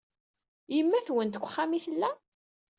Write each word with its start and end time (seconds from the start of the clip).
Yemma-twent 0.75 1.33
deg 1.35 1.43
uxxam 1.45 1.71
ay 1.75 1.81
tella? 1.85 2.11